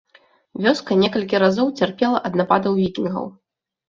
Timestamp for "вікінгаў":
2.79-3.29